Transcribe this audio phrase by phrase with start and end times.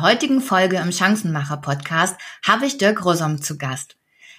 [0.00, 3.98] der heutigen Folge im Chancenmacher Podcast habe ich Dirk Rosom zu Gast.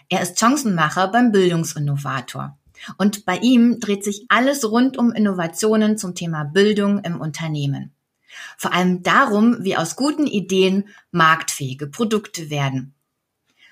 [0.09, 2.57] Er ist Chancenmacher beim Bildungsinnovator.
[2.97, 7.93] Und bei ihm dreht sich alles rund um Innovationen zum Thema Bildung im Unternehmen.
[8.57, 12.95] Vor allem darum, wie aus guten Ideen marktfähige Produkte werden.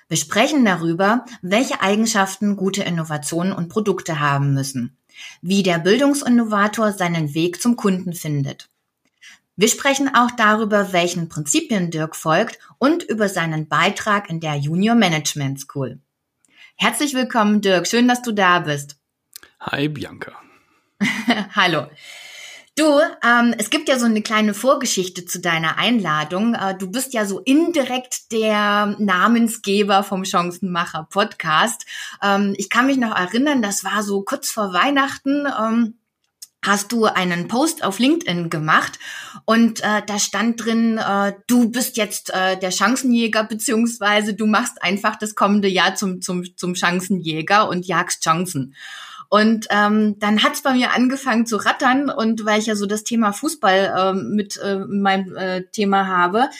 [0.06, 4.96] Wir sprechen darüber, welche Eigenschaften gute Innovationen und Produkte haben müssen,
[5.42, 8.69] wie der Bildungsinnovator seinen Weg zum Kunden findet
[9.60, 14.94] wir sprechen auch darüber, welchen Prinzipien Dirk folgt und über seinen Beitrag in der Junior
[14.94, 16.00] Management School.
[16.76, 17.86] Herzlich willkommen, Dirk.
[17.86, 18.96] Schön, dass du da bist.
[19.60, 20.32] Hi, Bianca.
[21.54, 21.88] Hallo.
[22.74, 26.54] Du, ähm, es gibt ja so eine kleine Vorgeschichte zu deiner Einladung.
[26.54, 31.84] Äh, du bist ja so indirekt der Namensgeber vom Chancenmacher Podcast.
[32.22, 35.46] Ähm, ich kann mich noch erinnern, das war so kurz vor Weihnachten.
[35.46, 35.99] Ähm,
[36.62, 38.98] hast du einen Post auf LinkedIn gemacht
[39.44, 44.82] und äh, da stand drin, äh, du bist jetzt äh, der Chancenjäger beziehungsweise du machst
[44.82, 48.74] einfach das kommende Jahr zum zum zum Chancenjäger und jagst Chancen.
[49.32, 53.04] Und ähm, dann hat's bei mir angefangen zu rattern und weil ich ja so das
[53.04, 56.50] Thema Fußball ähm, mit äh, meinem äh, Thema habe,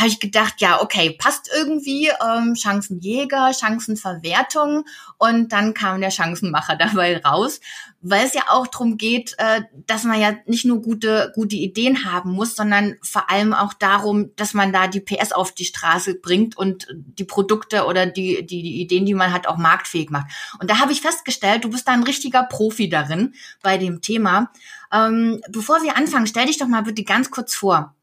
[0.00, 4.84] habe ich gedacht, ja, okay, passt irgendwie, ähm, Chancenjäger, Chancenverwertung
[5.18, 7.60] und dann kam der Chancenmacher dabei raus,
[8.00, 12.04] weil es ja auch darum geht, äh, dass man ja nicht nur gute, gute Ideen
[12.04, 16.14] haben muss, sondern vor allem auch darum, dass man da die PS auf die Straße
[16.14, 20.30] bringt und die Produkte oder die, die, die Ideen, die man hat, auch marktfähig macht.
[20.60, 24.50] Und da habe ich festgestellt, du bist da ein richtiger Profi darin bei dem Thema.
[24.92, 27.94] Ähm, bevor wir anfangen, stell dich doch mal bitte ganz kurz vor.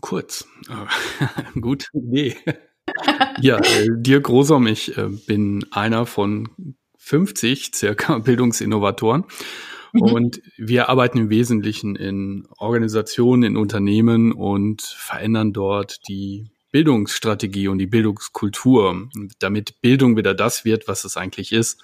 [0.00, 0.46] Kurz.
[1.60, 2.36] Gute Idee.
[3.40, 6.48] ja, äh, Dirk Rosom, ich äh, bin einer von
[6.98, 9.24] 50 circa Bildungsinnovatoren.
[9.92, 10.02] Mhm.
[10.02, 17.78] Und wir arbeiten im Wesentlichen in Organisationen, in Unternehmen und verändern dort die Bildungsstrategie und
[17.78, 19.08] die Bildungskultur,
[19.38, 21.82] damit Bildung wieder das wird, was es eigentlich ist.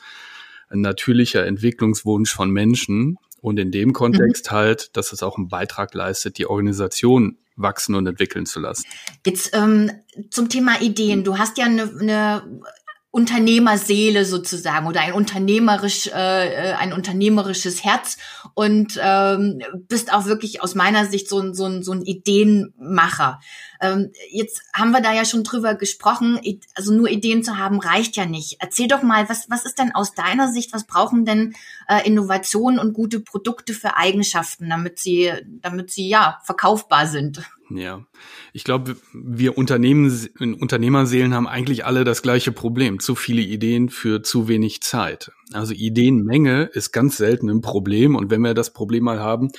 [0.69, 4.55] Ein natürlicher Entwicklungswunsch von Menschen und in dem Kontext mhm.
[4.55, 8.85] halt, dass es auch einen Beitrag leistet, die Organisation wachsen und entwickeln zu lassen.
[9.27, 9.91] Jetzt ähm,
[10.31, 11.23] zum Thema Ideen.
[11.25, 12.63] Du hast ja eine, eine
[13.12, 18.17] Unternehmerseele sozusagen oder ein unternehmerisch äh, äh, ein unternehmerisches Herz
[18.55, 23.39] und ähm, bist auch wirklich aus meiner Sicht so ein so ein, so ein Ideenmacher.
[23.83, 26.41] Ähm, jetzt haben wir da ja schon drüber gesprochen.
[26.75, 28.56] Also nur Ideen zu haben reicht ja nicht.
[28.61, 30.73] Erzähl doch mal, was was ist denn aus deiner Sicht?
[30.73, 31.55] Was brauchen denn
[31.89, 37.43] äh, Innovationen und gute Produkte für Eigenschaften, damit sie damit sie ja verkaufbar sind?
[37.77, 38.05] Ja,
[38.53, 43.00] ich glaube, wir Unternehmen, Unternehmerseelen haben eigentlich alle das gleiche Problem.
[43.00, 45.33] Zu viele Ideen für zu wenig Zeit.
[45.53, 48.16] Also Ideenmenge ist ganz selten ein Problem.
[48.16, 49.50] Und wenn wir das Problem mal haben,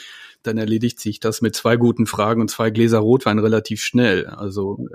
[0.44, 4.28] dann erledigt sich das mit zwei guten Fragen und zwei Gläser Rotwein relativ schnell.
[4.28, 4.88] Also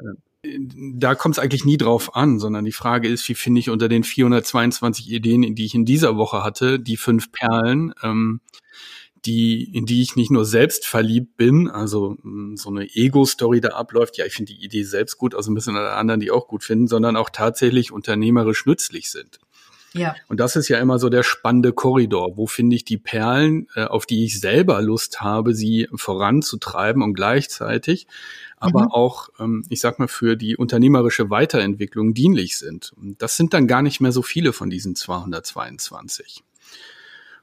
[0.43, 0.59] äh,
[0.95, 3.89] da kommt es eigentlich nie drauf an, sondern die Frage ist, wie finde ich unter
[3.89, 8.41] den 422 Ideen, die ich in dieser Woche hatte, die fünf Perlen, ähm,
[9.29, 13.71] die, in die ich nicht nur selbst verliebt bin, also hm, so eine Ego-Story da
[13.71, 16.65] abläuft, ja, ich finde die Idee selbst gut, also müssen alle anderen die auch gut
[16.65, 19.39] finden, sondern auch tatsächlich unternehmerisch nützlich sind.
[19.95, 20.15] Ja.
[20.29, 22.37] Und das ist ja immer so der spannende Korridor.
[22.37, 27.15] Wo finde ich die Perlen, äh, auf die ich selber Lust habe, sie voranzutreiben und
[27.15, 28.07] gleichzeitig
[28.61, 28.93] aber mhm.
[28.93, 32.93] auch, ähm, ich sag mal, für die unternehmerische Weiterentwicklung dienlich sind.
[32.97, 36.43] Und das sind dann gar nicht mehr so viele von diesen 222.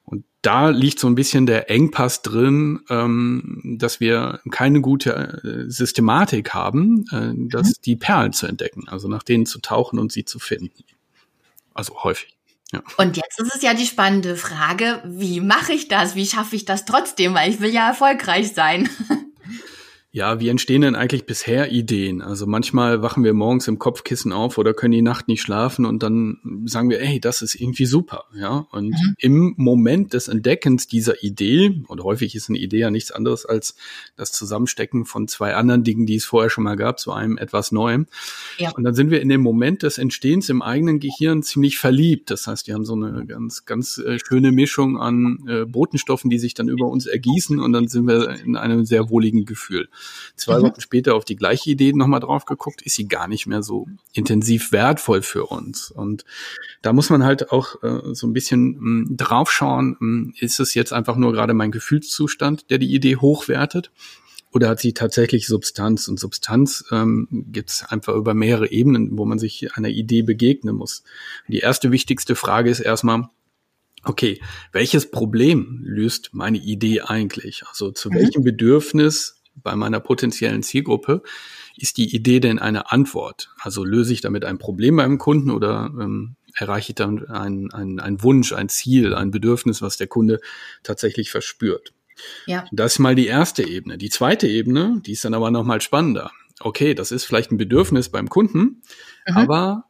[0.06, 5.70] Und da liegt so ein bisschen der Engpass drin, ähm, dass wir keine gute äh,
[5.70, 7.74] Systematik haben, äh, dass mhm.
[7.86, 10.84] die Perlen zu entdecken, also nach denen zu tauchen und sie zu finden.
[11.74, 12.38] Also häufig.
[12.72, 12.84] Ja.
[12.98, 16.16] Und jetzt ist es ja die spannende Frage, wie mache ich das?
[16.16, 17.34] Wie schaffe ich das trotzdem?
[17.34, 18.90] Weil ich will ja erfolgreich sein.
[20.16, 22.22] Ja, wie entstehen denn eigentlich bisher Ideen?
[22.22, 26.04] Also manchmal wachen wir morgens im Kopfkissen auf oder können die Nacht nicht schlafen und
[26.04, 28.66] dann sagen wir, ey, das ist irgendwie super, ja.
[28.72, 29.16] Und mhm.
[29.18, 33.76] im Moment des Entdeckens dieser Idee, und häufig ist eine Idee ja nichts anderes als
[34.16, 37.74] das Zusammenstecken von zwei anderen Dingen, die es vorher schon mal gab, zu einem etwas
[37.74, 38.08] Neuem.
[38.58, 38.72] Ja.
[38.72, 42.32] Und dann sind wir in dem Moment des Entstehens im eigenen Gehirn ziemlich verliebt.
[42.32, 46.40] Das heißt, wir haben so eine ganz, ganz äh, schöne Mischung an äh, Botenstoffen, die
[46.40, 49.90] sich dann über uns ergießen und dann sind wir in einem sehr wohligen Gefühl.
[50.36, 50.64] Zwei mhm.
[50.64, 53.88] Wochen später auf die gleiche Idee nochmal drauf geguckt, ist sie gar nicht mehr so
[54.14, 55.92] intensiv wertvoll für uns.
[55.92, 56.26] Und
[56.82, 60.60] da muss man halt auch äh, so ein bisschen mh, hm, draufschauen, mh, hm, ist
[60.60, 63.92] es jetzt einfach nur gerade mein Gefühlszustand, der die Idee hochwertet?
[64.56, 66.08] Oder hat sie tatsächlich Substanz?
[66.08, 70.76] Und Substanz ähm, gibt es einfach über mehrere Ebenen, wo man sich einer Idee begegnen
[70.76, 71.04] muss.
[71.50, 73.28] Die erste wichtigste Frage ist erstmal,
[74.06, 74.40] okay,
[74.72, 77.64] welches Problem löst meine Idee eigentlich?
[77.68, 78.16] Also zu mhm.
[78.16, 81.22] welchem Bedürfnis bei meiner potenziellen Zielgruppe,
[81.78, 83.50] ist die Idee denn eine Antwort?
[83.60, 88.24] Also löse ich damit ein Problem beim Kunden oder ähm, erreiche ich dann einen, einen
[88.24, 90.40] Wunsch, ein Ziel, ein Bedürfnis, was der Kunde
[90.84, 91.94] tatsächlich verspürt?
[92.46, 92.66] Ja.
[92.72, 93.98] Das ist mal die erste Ebene.
[93.98, 96.32] Die zweite Ebene, die ist dann aber noch mal spannender.
[96.62, 98.82] Okay, das ist vielleicht ein Bedürfnis beim Kunden,
[99.28, 99.38] mhm.
[99.38, 99.86] aber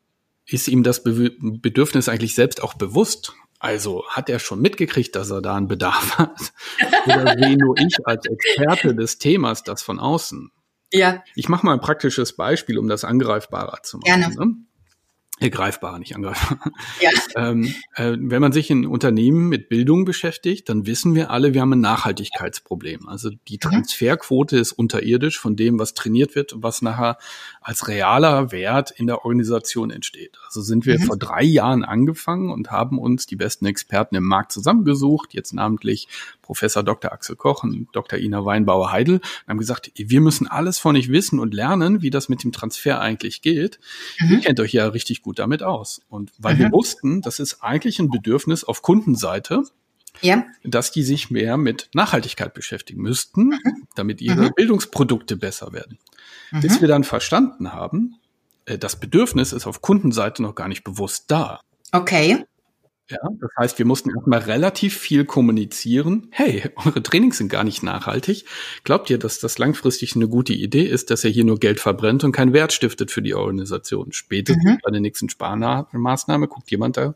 [0.47, 3.33] ist ihm das Be Bedürfnis eigentlich selbst auch bewusst?
[3.65, 6.53] Also hat er schon mitgekriegt, dass er da einen Bedarf hat?
[7.07, 10.51] Oder sehe nur ich als Experte des Themas das von außen?
[10.93, 11.23] Ja.
[11.33, 14.21] Ich mache mal ein praktisches Beispiel, um das angreifbarer zu machen.
[14.21, 14.35] Gerne.
[14.35, 14.55] Ne?
[15.39, 16.59] Äh, greifbar, nicht angreifbar.
[17.01, 17.09] Ja.
[17.35, 21.61] ähm, äh, wenn man sich in Unternehmen mit Bildung beschäftigt, dann wissen wir alle, wir
[21.61, 23.09] haben ein Nachhaltigkeitsproblem.
[23.09, 23.59] Also die mhm.
[23.59, 27.17] Transferquote ist unterirdisch von dem, was trainiert wird und was nachher
[27.61, 30.37] als realer Wert in der Organisation entsteht.
[30.45, 31.03] Also sind wir mhm.
[31.03, 36.07] vor drei Jahren angefangen und haben uns die besten Experten im Markt zusammengesucht, jetzt namentlich
[36.45, 37.11] Professor Dr.
[37.11, 38.19] Axel Koch und Dr.
[38.19, 42.29] Ina Weinbauer-Heidel, und haben gesagt, wir müssen alles von euch wissen und lernen, wie das
[42.29, 43.79] mit dem Transfer eigentlich geht.
[44.19, 44.31] Mhm.
[44.31, 46.01] Ihr kennt euch ja richtig gut damit aus.
[46.07, 46.59] Und weil mhm.
[46.59, 49.63] wir wussten, das ist eigentlich ein Bedürfnis auf Kundenseite,
[50.21, 50.45] ja.
[50.63, 53.87] dass die sich mehr mit Nachhaltigkeit beschäftigen müssten, mhm.
[53.95, 54.53] damit ihre mhm.
[54.55, 55.97] Bildungsprodukte besser werden.
[56.51, 56.61] Mhm.
[56.61, 58.17] Bis wir dann verstanden haben,
[58.65, 61.59] äh, das Bedürfnis ist auf Kundenseite noch gar nicht bewusst da.
[61.91, 62.45] Okay.
[63.07, 66.27] Ja, das heißt, wir mussten erstmal relativ viel kommunizieren.
[66.31, 68.45] Hey, eure Trainings sind gar nicht nachhaltig.
[68.83, 72.23] Glaubt ihr, dass das langfristig eine gute Idee ist, dass ihr hier nur Geld verbrennt
[72.23, 74.11] und keinen Wert stiftet für die Organisation?
[74.11, 74.79] Spätestens mhm.
[74.83, 77.13] bei der nächsten Sparmaßnahme guckt jemand da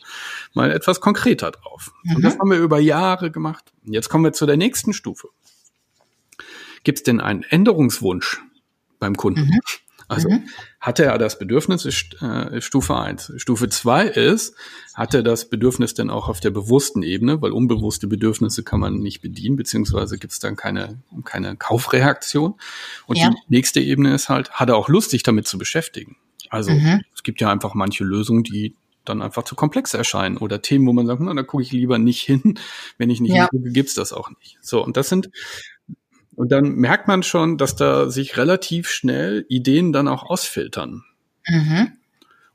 [0.53, 1.91] mal etwas konkreter drauf.
[2.03, 2.17] Mhm.
[2.17, 3.73] Und das haben wir über Jahre gemacht.
[3.83, 5.29] Und jetzt kommen wir zu der nächsten Stufe.
[6.83, 8.41] Gibt es denn einen Änderungswunsch
[8.99, 9.45] beim Kunden?
[9.45, 9.59] Mhm.
[10.09, 10.49] Also mhm.
[10.81, 13.31] hatte er das Bedürfnis, ist äh, Stufe eins.
[13.37, 14.55] Stufe zwei ist,
[14.95, 18.95] hat er das Bedürfnis denn auch auf der bewussten Ebene, weil unbewusste Bedürfnisse kann man
[18.95, 22.55] nicht bedienen, beziehungsweise gibt es dann keine, keine Kaufreaktion.
[23.05, 23.29] Und ja.
[23.29, 26.17] die nächste Ebene ist halt, hat er auch Lust, sich damit zu beschäftigen.
[26.49, 27.01] Also mhm.
[27.13, 28.75] es gibt ja einfach manche Lösungen, die
[29.05, 31.99] dann einfach zu komplex erscheinen oder Themen, wo man sagt, na, da gucke ich lieber
[31.99, 32.57] nicht hin.
[32.97, 33.47] Wenn ich nicht ja.
[33.49, 34.57] hingucke, gibt's das auch nicht.
[34.61, 35.29] So, und das sind
[36.39, 41.03] und dann merkt man schon, dass da sich relativ schnell Ideen dann auch ausfiltern.
[41.45, 41.91] Mhm.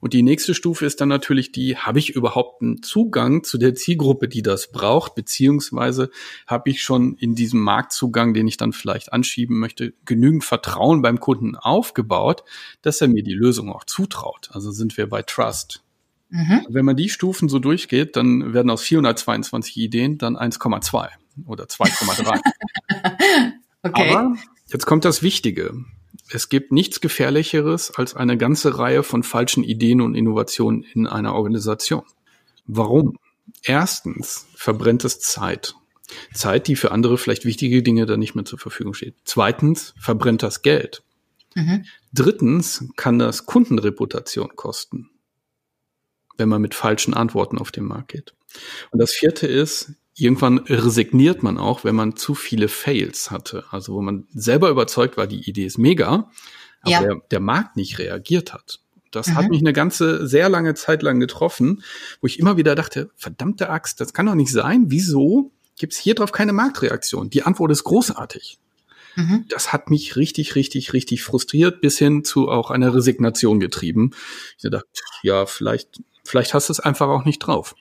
[0.00, 3.74] Und die nächste Stufe ist dann natürlich die, habe ich überhaupt einen Zugang zu der
[3.74, 6.08] Zielgruppe, die das braucht, beziehungsweise
[6.46, 11.20] habe ich schon in diesem Marktzugang, den ich dann vielleicht anschieben möchte, genügend Vertrauen beim
[11.20, 12.42] Kunden aufgebaut,
[12.80, 14.48] dass er mir die Lösung auch zutraut.
[14.52, 15.82] Also sind wir bei Trust.
[16.30, 16.66] Mhm.
[16.70, 21.08] Wenn man die Stufen so durchgeht, dann werden aus 422 Ideen dann 1,2
[21.44, 23.52] oder 2,3.
[23.84, 24.10] Okay.
[24.10, 24.34] Aber
[24.68, 25.74] jetzt kommt das Wichtige.
[26.30, 31.34] Es gibt nichts Gefährlicheres als eine ganze Reihe von falschen Ideen und Innovationen in einer
[31.34, 32.02] Organisation.
[32.66, 33.18] Warum?
[33.62, 35.74] Erstens verbrennt es Zeit.
[36.32, 39.16] Zeit, die für andere vielleicht wichtige Dinge dann nicht mehr zur Verfügung steht.
[39.24, 41.02] Zweitens verbrennt das Geld.
[41.54, 41.84] Mhm.
[42.12, 45.10] Drittens kann das Kundenreputation kosten,
[46.36, 48.34] wenn man mit falschen Antworten auf den Markt geht.
[48.90, 53.64] Und das vierte ist, irgendwann resigniert man auch, wenn man zu viele Fails hatte.
[53.70, 56.30] Also wo man selber überzeugt war, die Idee ist mega,
[56.82, 57.00] aber ja.
[57.00, 58.80] der, der Markt nicht reagiert hat.
[59.10, 59.34] Das mhm.
[59.34, 61.82] hat mich eine ganze, sehr lange Zeit lang getroffen,
[62.20, 64.86] wo ich immer wieder dachte, verdammte Axt, das kann doch nicht sein.
[64.88, 67.30] Wieso gibt es hier drauf keine Marktreaktion?
[67.30, 68.58] Die Antwort ist großartig.
[69.16, 69.46] Mhm.
[69.48, 74.10] Das hat mich richtig, richtig, richtig frustriert, bis hin zu auch einer Resignation getrieben.
[74.58, 74.86] Ich dachte,
[75.22, 77.76] ja, vielleicht, vielleicht hast du es einfach auch nicht drauf.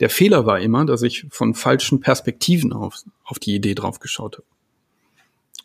[0.00, 4.36] Der Fehler war immer, dass ich von falschen Perspektiven auf, auf die Idee drauf geschaut
[4.36, 4.46] habe.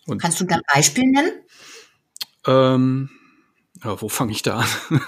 [0.05, 1.31] Und, Kannst du da ein Beispiel nennen?
[2.45, 3.09] Ähm,
[3.83, 4.67] ja, wo fange ich da an?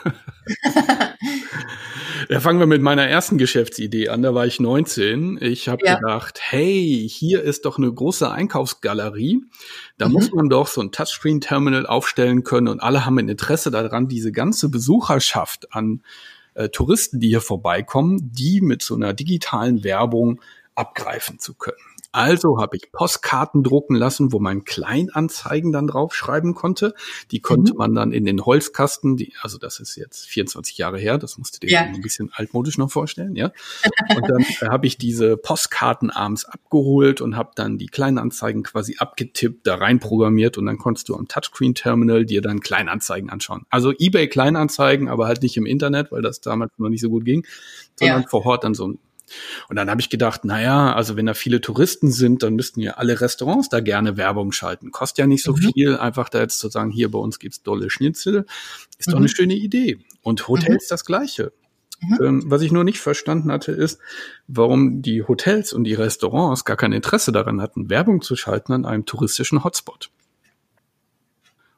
[2.30, 4.22] ja, fangen wir mit meiner ersten Geschäftsidee an.
[4.22, 5.40] Da war ich 19.
[5.42, 5.96] Ich habe ja.
[5.96, 9.42] gedacht, hey, hier ist doch eine große Einkaufsgalerie.
[9.98, 10.14] Da mhm.
[10.14, 14.32] muss man doch so ein Touchscreen-Terminal aufstellen können und alle haben ein Interesse daran, diese
[14.32, 16.04] ganze Besucherschaft an
[16.60, 20.42] äh, Touristen, die hier vorbeikommen, die mit so einer digitalen Werbung
[20.76, 21.78] abgreifen zu können.
[22.12, 26.96] Also habe ich Postkarten drucken lassen, wo man Kleinanzeigen dann draufschreiben konnte.
[27.32, 27.78] Die konnte mhm.
[27.78, 31.56] man dann in den Holzkasten, die, also das ist jetzt 24 Jahre her, das musst
[31.56, 31.82] du dir ja.
[31.82, 33.52] ein bisschen altmodisch noch vorstellen, ja.
[34.16, 38.96] Und dann äh, habe ich diese Postkarten abends abgeholt und habe dann die Kleinanzeigen quasi
[38.98, 43.66] abgetippt, da rein programmiert und dann konntest du am Touchscreen-Terminal dir dann Kleinanzeigen anschauen.
[43.70, 47.26] Also eBay Kleinanzeigen, aber halt nicht im Internet, weil das damals noch nicht so gut
[47.26, 47.46] ging,
[47.96, 48.28] sondern ja.
[48.28, 49.00] vor Ort dann so ein
[49.70, 52.94] und dann habe ich gedacht, naja, also wenn da viele Touristen sind, dann müssten ja
[52.94, 54.92] alle Restaurants da gerne Werbung schalten.
[54.92, 55.72] Kostet ja nicht so mhm.
[55.74, 58.46] viel, einfach da jetzt zu sagen, hier bei uns gibt's dolle Schnitzel,
[58.98, 59.12] ist mhm.
[59.12, 60.00] doch eine schöne Idee.
[60.22, 60.90] Und Hotels mhm.
[60.90, 61.52] das gleiche.
[62.02, 62.18] Mhm.
[62.24, 64.00] Ähm, was ich nur nicht verstanden hatte, ist,
[64.48, 68.86] warum die Hotels und die Restaurants gar kein Interesse daran hatten, Werbung zu schalten an
[68.86, 70.10] einem touristischen Hotspot.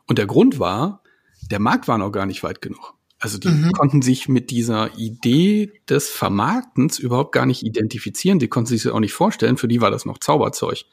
[0.07, 1.01] Und der Grund war,
[1.49, 2.95] der Markt war noch gar nicht weit genug.
[3.21, 3.71] Also die mhm.
[3.71, 8.39] konnten sich mit dieser Idee des Vermarktens überhaupt gar nicht identifizieren.
[8.39, 9.57] Die konnten sich das auch nicht vorstellen.
[9.57, 10.85] Für die war das noch Zauberzeug.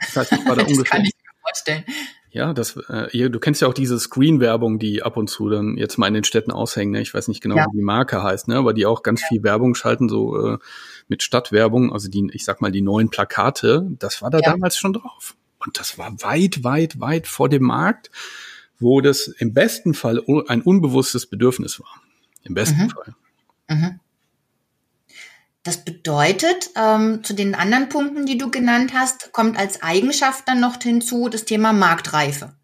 [0.00, 0.98] Das heißt, ich war da das ungefähr.
[0.98, 1.84] Kann ich mir vorstellen.
[2.30, 5.98] Ja, das, äh, du kennst ja auch diese Screen-Werbung, die ab und zu dann jetzt
[5.98, 6.92] mal in den Städten aushängen.
[6.92, 7.02] Ne?
[7.02, 7.66] Ich weiß nicht genau, ja.
[7.66, 8.56] wie die Marke heißt, ne?
[8.56, 9.28] aber die auch ganz ja.
[9.28, 10.58] viel Werbung schalten, so äh,
[11.08, 14.52] mit Stadtwerbung, also die, ich sag mal, die neuen Plakate, das war da ja.
[14.52, 15.36] damals schon drauf.
[15.64, 18.10] Und das war weit, weit, weit vor dem Markt,
[18.78, 22.00] wo das im besten Fall ein unbewusstes Bedürfnis war.
[22.42, 22.90] Im besten mhm.
[22.90, 23.14] Fall.
[23.68, 24.00] Mhm.
[25.62, 30.60] Das bedeutet, ähm, zu den anderen Punkten, die du genannt hast, kommt als Eigenschaft dann
[30.60, 32.54] noch hinzu das Thema Marktreife.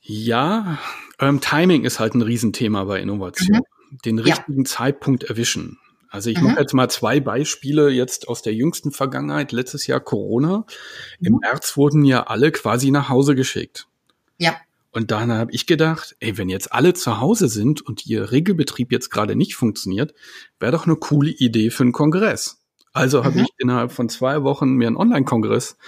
[0.00, 0.78] Ja,
[1.18, 3.62] ähm, Timing ist halt ein Riesenthema bei Innovation.
[3.90, 3.98] Mhm.
[4.04, 4.64] Den richtigen ja.
[4.64, 5.78] Zeitpunkt erwischen.
[6.08, 6.48] Also ich mhm.
[6.48, 9.50] mache jetzt mal zwei Beispiele jetzt aus der jüngsten Vergangenheit.
[9.50, 10.66] Letztes Jahr Corona.
[11.20, 11.38] Im mhm.
[11.40, 13.88] März wurden ja alle quasi nach Hause geschickt.
[14.38, 14.54] Ja.
[14.92, 18.92] Und dann habe ich gedacht, ey, wenn jetzt alle zu Hause sind und ihr Regelbetrieb
[18.92, 20.14] jetzt gerade nicht funktioniert,
[20.60, 22.62] wäre doch eine coole Idee für einen Kongress.
[22.92, 23.24] Also mhm.
[23.24, 25.78] habe ich innerhalb von zwei Wochen mir einen Online-Kongress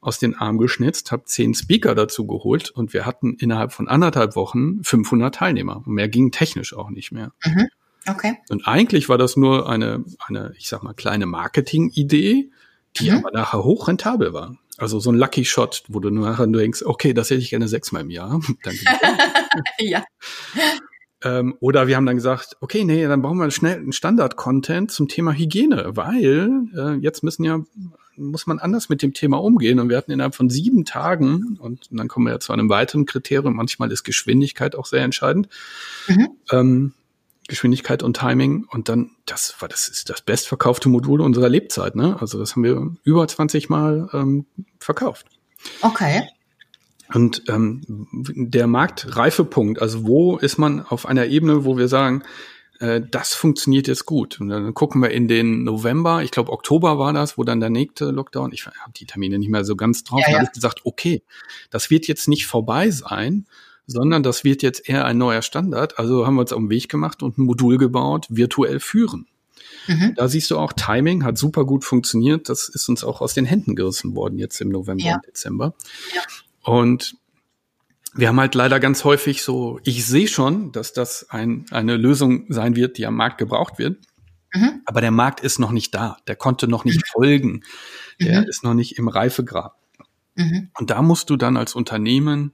[0.00, 4.36] aus den Armen geschnitzt, habe zehn Speaker dazu geholt und wir hatten innerhalb von anderthalb
[4.36, 5.82] Wochen 500 Teilnehmer.
[5.86, 7.32] Mehr ging technisch auch nicht mehr.
[7.44, 7.68] Mhm.
[8.08, 8.38] Okay.
[8.48, 12.50] Und eigentlich war das nur eine, eine, ich sag mal, kleine Marketing-Idee,
[12.96, 13.18] die mhm.
[13.18, 14.56] aber nachher hochrentabel war.
[14.76, 18.02] Also so ein Lucky Shot, wo du nachher denkst, okay, das hätte ich gerne sechsmal
[18.02, 18.40] im Jahr.
[19.80, 20.04] ja.
[21.24, 25.08] Ähm, oder wir haben dann gesagt, okay, nee, dann brauchen wir schnell einen Standard-Content zum
[25.08, 27.60] Thema Hygiene, weil äh, jetzt müssen ja,
[28.16, 29.80] muss man anders mit dem Thema umgehen.
[29.80, 33.04] Und wir hatten innerhalb von sieben Tagen, und dann kommen wir ja zu einem weiteren
[33.04, 35.48] Kriterium, manchmal ist Geschwindigkeit auch sehr entscheidend,
[36.06, 36.28] mhm.
[36.52, 36.92] ähm,
[37.48, 38.66] Geschwindigkeit und Timing.
[38.70, 42.16] Und dann, das war, das ist das bestverkaufte Modul unserer Lebzeit, ne?
[42.20, 44.46] Also das haben wir über 20 Mal ähm,
[44.78, 45.26] verkauft.
[45.80, 46.22] Okay.
[47.12, 52.22] Und ähm, der Marktreifepunkt, also wo ist man auf einer Ebene, wo wir sagen,
[52.80, 54.40] äh, das funktioniert jetzt gut.
[54.40, 57.70] Und dann gucken wir in den November, ich glaube Oktober war das, wo dann der
[57.70, 60.34] nächste Lockdown, ich habe die Termine nicht mehr so ganz drauf, ja, ja.
[60.36, 61.22] habe ich gesagt, okay,
[61.70, 63.46] das wird jetzt nicht vorbei sein,
[63.88, 65.98] sondern das wird jetzt eher ein neuer Standard.
[65.98, 69.26] Also haben wir uns auf den Weg gemacht und ein Modul gebaut, virtuell führen.
[69.88, 70.14] Mhm.
[70.14, 72.50] Da siehst du auch, Timing hat super gut funktioniert.
[72.50, 75.14] Das ist uns auch aus den Händen gerissen worden jetzt im November ja.
[75.14, 75.74] und Dezember.
[76.14, 76.22] Ja.
[76.62, 77.16] Und
[78.14, 82.44] wir haben halt leider ganz häufig so, ich sehe schon, dass das ein, eine Lösung
[82.50, 83.98] sein wird, die am Markt gebraucht wird.
[84.52, 84.82] Mhm.
[84.84, 86.18] Aber der Markt ist noch nicht da.
[86.26, 87.10] Der konnte noch nicht mhm.
[87.12, 87.64] folgen.
[88.20, 88.48] Der mhm.
[88.48, 89.72] ist noch nicht im Reifegrad.
[90.34, 90.70] Mhm.
[90.74, 92.52] Und da musst du dann als Unternehmen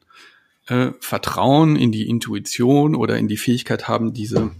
[0.66, 4.50] äh, Vertrauen in die Intuition oder in die Fähigkeit haben, diese,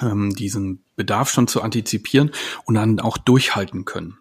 [0.00, 2.32] ähm, diesen Bedarf schon zu antizipieren
[2.64, 4.18] und dann auch durchhalten können.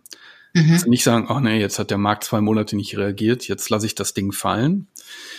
[0.54, 0.72] Mhm.
[0.72, 3.86] Also nicht sagen, oh nee, jetzt hat der Markt zwei Monate nicht reagiert, jetzt lasse
[3.86, 4.88] ich das Ding fallen.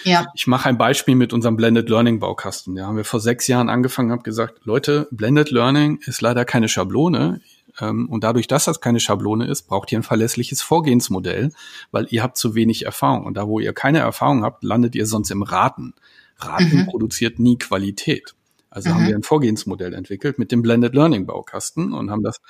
[0.04, 0.26] Ja.
[0.35, 2.75] Ich mache ein Beispiel mit unserem Blended Learning Baukasten.
[2.75, 6.68] Da haben wir vor sechs Jahren angefangen, habe gesagt, Leute, Blended Learning ist leider keine
[6.68, 7.40] Schablone.
[7.80, 11.52] Ähm, und dadurch, dass das keine Schablone ist, braucht ihr ein verlässliches Vorgehensmodell,
[11.90, 13.25] weil ihr habt zu wenig Erfahrung.
[13.25, 15.94] Und da, wo ihr keine Erfahrung habt, landet ihr sonst im Raten.
[16.38, 16.87] Raten mhm.
[16.87, 18.35] produziert nie Qualität.
[18.70, 18.94] Also mhm.
[18.94, 22.40] haben wir ein Vorgehensmodell entwickelt mit dem Blended Learning Baukasten und haben das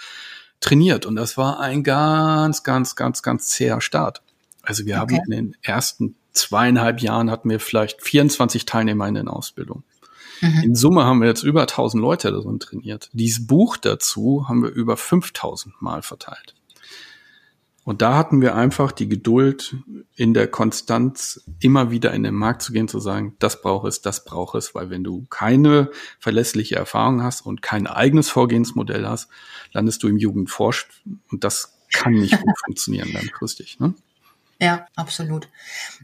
[0.61, 1.07] trainiert.
[1.07, 4.23] Und das war ein ganz, ganz, ganz, ganz zäher Start.
[4.63, 5.17] Also wir okay.
[5.17, 9.85] haben in den ersten zweieinhalb Jahren hatten wir vielleicht 24 Teilnehmer in den Ausbildungen.
[10.41, 10.63] Mhm.
[10.63, 13.11] In Summe haben wir jetzt über 1000 Leute darin trainiert.
[13.13, 16.55] Dieses Buch dazu haben wir über 5000 Mal verteilt.
[17.89, 19.77] Und da hatten wir einfach die Geduld,
[20.15, 24.03] in der Konstanz immer wieder in den Markt zu gehen, zu sagen, das braucht es,
[24.03, 29.31] das braucht es, weil wenn du keine verlässliche Erfahrung hast und kein eigenes Vorgehensmodell hast,
[29.73, 33.81] landest du im Jugendforscht und das kann nicht gut funktionieren langfristig.
[33.81, 33.95] Ne?
[34.61, 35.49] Ja, absolut.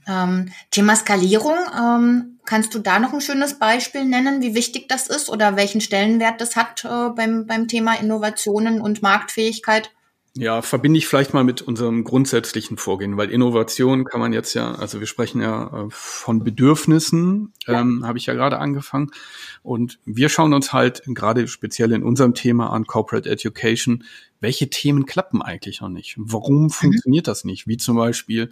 [0.06, 5.08] Ähm, Thema Skalierung, ähm, kannst du da noch ein schönes Beispiel nennen, wie wichtig das
[5.08, 9.90] ist oder welchen Stellenwert das hat äh, beim, beim Thema Innovationen und Marktfähigkeit?
[10.36, 14.74] Ja, verbinde ich vielleicht mal mit unserem grundsätzlichen Vorgehen, weil Innovation kann man jetzt ja,
[14.74, 17.80] also wir sprechen ja äh, von Bedürfnissen, ja.
[17.80, 19.12] ähm, habe ich ja gerade angefangen.
[19.62, 24.02] Und wir schauen uns halt gerade speziell in unserem Thema an Corporate Education,
[24.40, 26.16] welche Themen klappen eigentlich noch nicht?
[26.18, 26.70] Warum mhm.
[26.70, 27.68] funktioniert das nicht?
[27.68, 28.50] Wie zum Beispiel,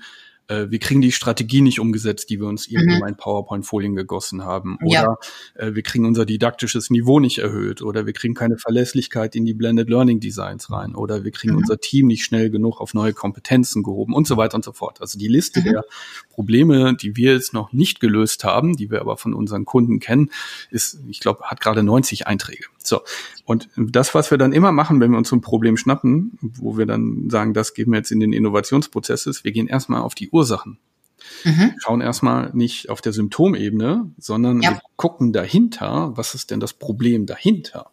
[0.49, 2.79] äh, wir kriegen die Strategie nicht umgesetzt, die wir uns mhm.
[2.79, 4.79] irgendwo in PowerPoint-Folien gegossen haben.
[4.83, 5.17] Oder ja.
[5.67, 7.83] äh, wir kriegen unser didaktisches Niveau nicht erhöht.
[7.83, 10.95] Oder wir kriegen keine Verlässlichkeit in die Blended Learning Designs rein.
[10.95, 11.61] Oder wir kriegen mhm.
[11.61, 15.01] unser Team nicht schnell genug auf neue Kompetenzen gehoben und so weiter und so fort.
[15.01, 15.65] Also die Liste mhm.
[15.65, 15.85] der
[16.31, 20.31] Probleme, die wir jetzt noch nicht gelöst haben, die wir aber von unseren Kunden kennen,
[20.71, 22.65] ist, ich glaube, hat gerade 90 Einträge.
[22.87, 23.01] So.
[23.45, 26.87] Und das, was wir dann immer machen, wenn wir uns ein Problem schnappen, wo wir
[26.87, 30.31] dann sagen, das geben wir jetzt in den Innovationsprozess, ist, wir gehen erstmal auf die
[30.31, 30.79] Ursachen.
[31.45, 31.75] Mhm.
[31.79, 34.73] Schauen erstmal nicht auf der Symptomebene, sondern ja.
[34.73, 37.91] wir gucken dahinter, was ist denn das Problem dahinter?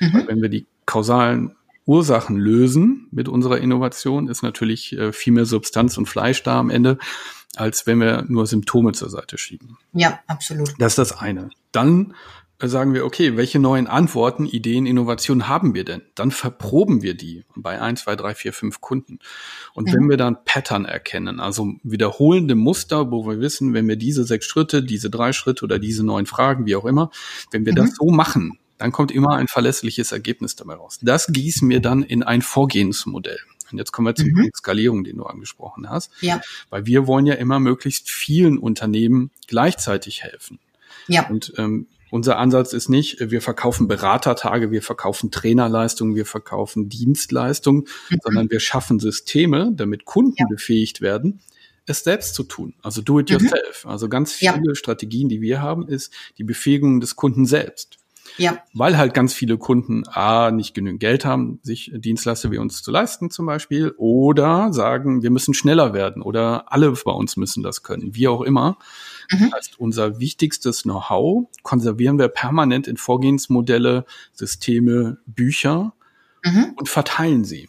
[0.00, 0.14] Mhm.
[0.14, 5.46] Weil wenn wir die kausalen Ursachen lösen mit unserer Innovation, ist natürlich äh, viel mehr
[5.46, 6.98] Substanz und Fleisch da am Ende,
[7.56, 9.76] als wenn wir nur Symptome zur Seite schieben.
[9.92, 10.74] Ja, absolut.
[10.78, 11.50] Das ist das eine.
[11.72, 12.14] Dann
[12.68, 16.02] sagen wir, okay, welche neuen Antworten, Ideen, Innovationen haben wir denn?
[16.14, 19.18] Dann verproben wir die bei ein, zwei, drei, vier, fünf Kunden.
[19.74, 19.92] Und mhm.
[19.92, 24.46] wenn wir dann Pattern erkennen, also wiederholende Muster, wo wir wissen, wenn wir diese sechs
[24.46, 27.10] Schritte, diese drei Schritte oder diese neun Fragen, wie auch immer,
[27.50, 27.76] wenn wir mhm.
[27.76, 30.98] das so machen, dann kommt immer ein verlässliches Ergebnis dabei raus.
[31.02, 33.38] Das gießen wir dann in ein Vorgehensmodell.
[33.70, 34.50] Und jetzt kommen wir zum mhm.
[34.54, 36.10] Skalierung, den du angesprochen hast.
[36.20, 36.40] Ja.
[36.70, 40.58] Weil wir wollen ja immer möglichst vielen Unternehmen gleichzeitig helfen.
[41.08, 41.28] Ja.
[41.28, 47.86] Und ähm, unser Ansatz ist nicht, wir verkaufen Beratertage, wir verkaufen Trainerleistungen, wir verkaufen Dienstleistungen,
[48.10, 48.16] mhm.
[48.22, 50.44] sondern wir schaffen Systeme, damit Kunden ja.
[50.46, 51.40] befähigt werden,
[51.86, 52.74] es selbst zu tun.
[52.82, 53.38] Also do it mhm.
[53.38, 53.86] yourself.
[53.86, 54.74] Also ganz viele ja.
[54.74, 57.96] Strategien, die wir haben, ist die Befähigung des Kunden selbst.
[58.36, 58.62] Ja.
[58.74, 62.90] Weil halt ganz viele Kunden A, nicht genügend Geld haben, sich Dienstleister wie uns zu
[62.90, 67.82] leisten zum Beispiel, oder sagen, wir müssen schneller werden oder alle bei uns müssen das
[67.82, 68.76] können, wie auch immer.
[69.30, 69.50] Mhm.
[69.50, 75.94] Das heißt, unser wichtigstes Know-how konservieren wir permanent in Vorgehensmodelle, Systeme, Bücher
[76.44, 76.74] mhm.
[76.76, 77.68] und verteilen sie.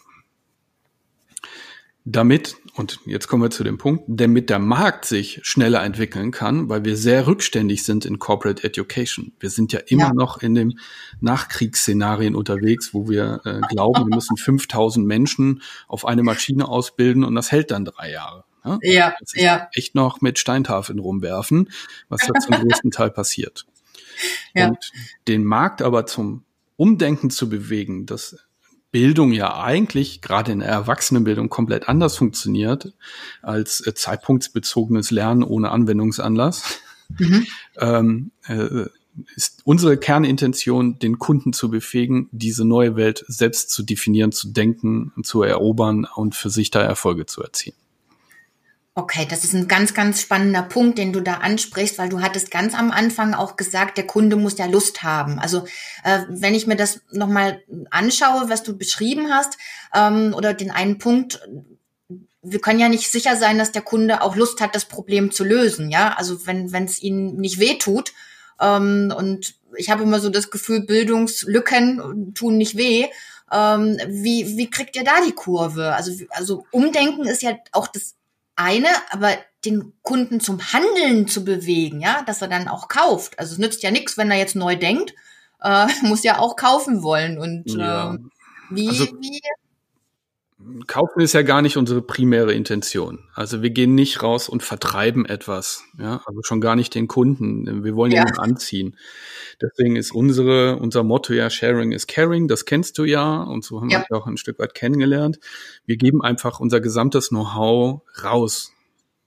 [2.05, 6.69] Damit und jetzt kommen wir zu dem Punkt, damit der Markt sich schneller entwickeln kann,
[6.69, 9.31] weil wir sehr rückständig sind in Corporate Education.
[9.39, 10.13] Wir sind ja immer ja.
[10.13, 10.79] noch in dem
[11.22, 17.36] Nachkriegsszenarien unterwegs, wo wir äh, glauben, wir müssen 5000 Menschen auf eine Maschine ausbilden und
[17.36, 18.43] das hält dann drei Jahre.
[18.63, 19.13] Ja, ja.
[19.34, 19.70] ja.
[19.74, 21.70] Echt noch mit Steintafeln rumwerfen,
[22.10, 23.65] was da zum größten Teil passiert.
[24.53, 24.70] Ja.
[24.70, 24.91] Und
[25.27, 26.43] den Markt aber zum
[26.77, 28.38] Umdenken zu bewegen, das
[28.91, 32.93] Bildung ja eigentlich gerade in der Erwachsenenbildung komplett anders funktioniert
[33.41, 36.80] als äh, zeitpunktsbezogenes Lernen ohne Anwendungsanlass,
[37.17, 37.47] mhm.
[37.80, 38.86] ähm, äh,
[39.36, 45.12] ist unsere Kernintention, den Kunden zu befähigen, diese neue Welt selbst zu definieren, zu denken,
[45.23, 47.78] zu erobern und für sich da Erfolge zu erzielen.
[48.95, 52.51] Okay, das ist ein ganz, ganz spannender Punkt, den du da ansprichst, weil du hattest
[52.51, 55.39] ganz am Anfang auch gesagt, der Kunde muss ja Lust haben.
[55.39, 55.65] Also
[56.03, 59.58] äh, wenn ich mir das nochmal anschaue, was du beschrieben hast,
[59.95, 61.41] ähm, oder den einen Punkt,
[62.43, 65.43] wir können ja nicht sicher sein, dass der Kunde auch Lust hat, das Problem zu
[65.43, 65.89] lösen.
[65.89, 68.13] Ja, also wenn wenn es ihnen nicht weh tut
[68.62, 73.08] ähm, und ich habe immer so das Gefühl, Bildungslücken tun nicht weh.
[73.51, 75.95] Ähm, wie, wie kriegt ihr da die Kurve?
[75.95, 78.15] Also, also Umdenken ist ja auch das
[78.56, 79.32] eine, aber
[79.66, 83.39] den Kunden zum Handeln zu bewegen, ja, dass er dann auch kauft.
[83.39, 85.13] Also es nützt ja nichts, wenn er jetzt neu denkt,
[85.62, 87.38] äh, muss ja auch kaufen wollen.
[87.38, 88.13] Und ja.
[88.13, 88.18] äh,
[88.70, 89.42] wie, also, wie
[90.88, 93.19] Kaufen ist ja gar nicht unsere primäre Intention.
[93.34, 97.84] Also wir gehen nicht raus und vertreiben etwas, ja, also schon gar nicht den Kunden.
[97.84, 98.21] Wir wollen ja.
[98.21, 98.97] ihn anziehen.
[99.62, 102.47] Deswegen ist unsere, unser Motto ja Sharing is Caring.
[102.47, 104.04] Das kennst du ja und so haben ja.
[104.08, 105.39] wir auch ein Stück weit kennengelernt.
[105.86, 108.73] Wir geben einfach unser gesamtes Know-how raus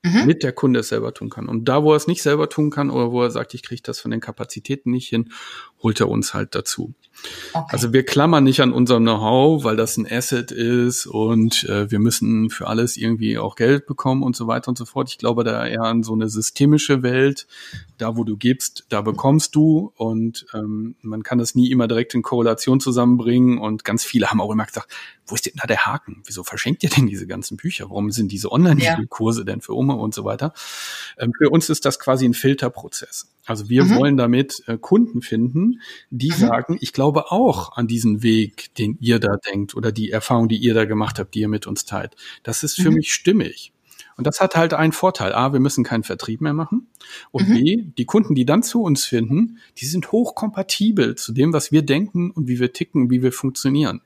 [0.07, 0.27] mhm.
[0.27, 1.49] mit der Kunde es selber tun kann.
[1.49, 3.83] Und da, wo er es nicht selber tun kann oder wo er sagt, ich kriege
[3.83, 5.33] das von den Kapazitäten nicht hin,
[5.83, 6.95] holt er uns halt dazu.
[7.53, 7.67] Okay.
[7.71, 11.99] Also wir klammern nicht an unserem Know-how, weil das ein Asset ist und äh, wir
[11.99, 15.09] müssen für alles irgendwie auch Geld bekommen und so weiter und so fort.
[15.11, 17.47] Ich glaube da eher an so eine systemische Welt.
[17.99, 22.15] Da, wo du gibst, da bekommst du und ähm, man kann das nie immer direkt
[22.15, 24.93] in Korrelation zusammenbringen und ganz viele haben auch immer gesagt,
[25.27, 26.23] wo ist denn da der Haken?
[26.25, 27.91] Wieso verschenkt ihr denn diese ganzen Bücher?
[27.91, 29.45] Warum sind diese Online-Kurse ja.
[29.45, 30.53] denn für Oma und so weiter?
[31.19, 33.33] Ähm, für uns ist das quasi ein Filterprozess.
[33.45, 33.97] Also wir mhm.
[33.97, 35.81] wollen damit äh, Kunden finden,
[36.11, 36.35] die mhm.
[36.35, 40.59] sagen, ich glaube auch an diesen Weg, den ihr da denkt oder die Erfahrung, die
[40.59, 42.17] ihr da gemacht habt, die ihr mit uns teilt.
[42.43, 42.97] Das ist für mhm.
[42.97, 43.73] mich stimmig.
[44.17, 45.35] Und das hat halt einen Vorteil.
[45.35, 46.89] A, wir müssen keinen Vertrieb mehr machen.
[47.33, 47.55] Und mhm.
[47.55, 51.83] B, die Kunden, die dann zu uns finden, die sind hochkompatibel zu dem, was wir
[51.83, 54.01] denken und wie wir ticken, wie wir funktionieren.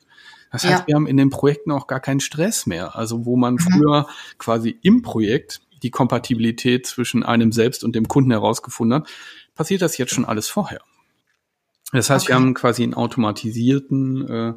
[0.51, 0.87] Das heißt, ja.
[0.89, 2.97] wir haben in den Projekten auch gar keinen Stress mehr.
[2.97, 3.59] Also wo man mhm.
[3.59, 4.07] früher
[4.39, 9.09] quasi im Projekt die Kompatibilität zwischen einem selbst und dem Kunden herausgefunden hat,
[9.55, 10.81] passiert das jetzt schon alles vorher.
[11.93, 12.33] Das heißt, okay.
[12.33, 14.49] wir haben quasi einen automatisierten äh,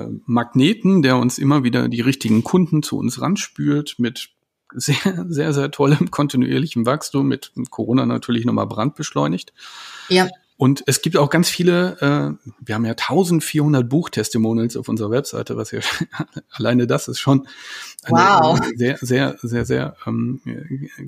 [0.00, 4.30] äh, Magneten, der uns immer wieder die richtigen Kunden zu uns ranspült mit
[4.74, 9.52] sehr, sehr, sehr tollem kontinuierlichem Wachstum, mit Corona natürlich nochmal brandbeschleunigt.
[10.08, 10.28] Ja.
[10.60, 15.56] Und es gibt auch ganz viele, äh, wir haben ja 1400 Buchtestimonials auf unserer Webseite,
[15.56, 15.80] was ja
[16.50, 17.48] alleine das ist schon
[18.02, 18.60] eine wow.
[18.76, 20.42] sehr, sehr, sehr, sehr ähm,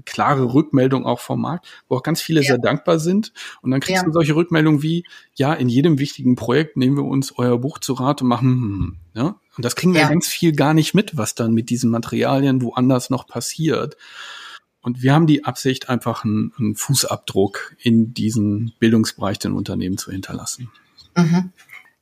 [0.06, 2.46] klare Rückmeldung auch vom Markt, wo auch ganz viele ja.
[2.46, 3.34] sehr dankbar sind.
[3.60, 4.06] Und dann kriegst ja.
[4.06, 7.92] du solche Rückmeldungen wie, ja, in jedem wichtigen Projekt nehmen wir uns euer Buch zu
[7.92, 9.40] Rat und machen, hm, hm, hm ja.
[9.58, 10.08] Und das kriegen wir ja.
[10.08, 13.98] ganz viel gar nicht mit, was dann mit diesen Materialien woanders noch passiert.
[14.82, 20.10] Und wir haben die Absicht, einfach einen, einen Fußabdruck in diesen Bildungsbereich den Unternehmen zu
[20.10, 20.70] hinterlassen.
[21.16, 21.52] Mhm.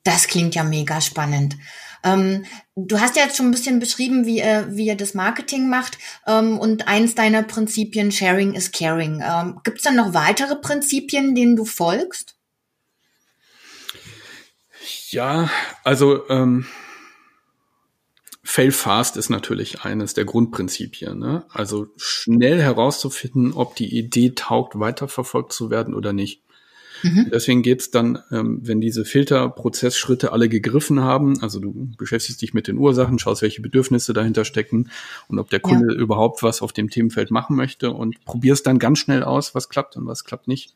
[0.03, 1.57] Das klingt ja mega spannend.
[2.03, 5.69] Ähm, du hast ja jetzt schon ein bisschen beschrieben, wie, äh, wie ihr das Marketing
[5.69, 9.23] macht ähm, und eins deiner Prinzipien, Sharing is Caring.
[9.23, 12.37] Ähm, Gibt es dann noch weitere Prinzipien, denen du folgst?
[15.11, 15.51] Ja,
[15.85, 16.66] also ähm,
[18.50, 21.16] Fail fast ist natürlich eines der Grundprinzipien.
[21.16, 21.44] Ne?
[21.50, 26.42] Also schnell herauszufinden, ob die Idee taugt, weiterverfolgt zu werden oder nicht.
[27.04, 27.30] Mhm.
[27.32, 32.66] Deswegen geht's dann, ähm, wenn diese Filterprozessschritte alle gegriffen haben, also du beschäftigst dich mit
[32.66, 34.90] den Ursachen, schaust, welche Bedürfnisse dahinter stecken
[35.28, 36.00] und ob der Kunde ja.
[36.00, 39.96] überhaupt was auf dem Themenfeld machen möchte und probierst dann ganz schnell aus, was klappt
[39.96, 40.74] und was klappt nicht.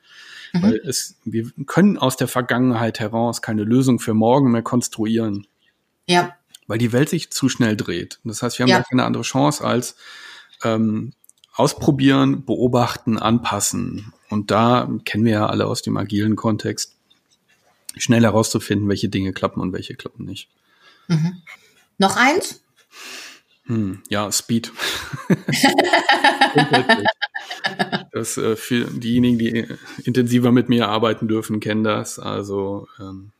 [0.52, 0.62] Mhm.
[0.62, 5.48] Weil es, wir können aus der Vergangenheit heraus keine Lösung für morgen mehr konstruieren.
[6.06, 8.20] Ja weil die Welt sich zu schnell dreht.
[8.24, 8.82] Das heißt, wir haben ja.
[8.82, 9.96] keine andere Chance als
[10.62, 11.12] ähm,
[11.54, 14.12] ausprobieren, beobachten, anpassen.
[14.30, 16.96] Und da kennen wir ja alle aus dem agilen Kontext,
[17.96, 20.48] schnell herauszufinden, welche Dinge klappen und welche klappen nicht.
[21.08, 21.42] Mhm.
[21.98, 22.60] Noch eins?
[23.66, 24.72] Hm, ja, Speed.
[28.12, 29.66] das äh, für diejenigen, die
[30.04, 32.18] intensiver mit mir arbeiten dürfen, kennen das.
[32.18, 33.30] Also ähm,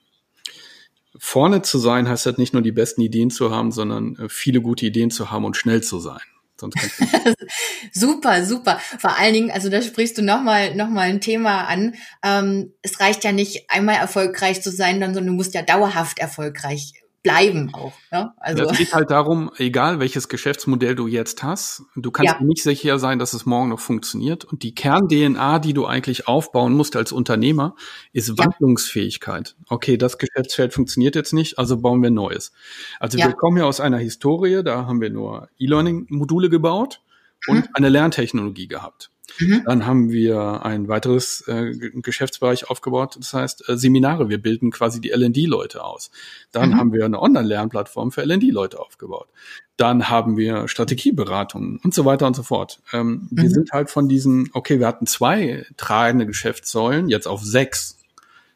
[1.18, 4.60] vorne zu sein heißt halt nicht nur die besten Ideen zu haben, sondern äh, viele
[4.60, 6.20] gute Ideen zu haben und schnell zu sein.
[7.92, 8.78] super, super.
[8.98, 11.94] Vor allen Dingen, also da sprichst du nochmal noch mal ein Thema an.
[12.22, 16.92] Ähm, es reicht ja nicht, einmal erfolgreich zu sein, sondern du musst ja dauerhaft erfolgreich
[17.24, 17.94] bleiben auch.
[18.12, 18.32] Ne?
[18.36, 22.44] Also es geht halt darum, egal welches Geschäftsmodell du jetzt hast, du kannst ja.
[22.44, 24.44] nicht sicher sein, dass es morgen noch funktioniert.
[24.44, 27.74] Und die Kern-DNA, die du eigentlich aufbauen musst als Unternehmer,
[28.12, 28.38] ist ja.
[28.38, 29.56] Wandlungsfähigkeit.
[29.68, 32.52] Okay, das Geschäftsfeld funktioniert jetzt nicht, also bauen wir Neues.
[33.00, 33.26] Also ja.
[33.26, 37.00] wir kommen ja aus einer Historie, da haben wir nur E-Learning-Module gebaut
[37.48, 37.68] und mhm.
[37.72, 39.10] eine Lerntechnologie gehabt.
[39.38, 39.62] Mhm.
[39.64, 44.28] Dann haben wir ein weiteres äh, Geschäftsbereich aufgebaut, das heißt äh, Seminare.
[44.28, 46.10] Wir bilden quasi die L&D-Leute aus.
[46.52, 46.76] Dann mhm.
[46.76, 49.28] haben wir eine Online-Lernplattform für L&D-Leute aufgebaut.
[49.76, 52.80] Dann haben wir Strategieberatungen und so weiter und so fort.
[52.92, 53.42] Ähm, mhm.
[53.42, 57.98] Wir sind halt von diesen, okay, wir hatten zwei tragende Geschäftssäulen, jetzt auf sechs.